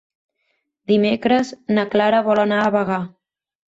[0.93, 3.03] Dimecres na Clara vol anar a Bagà.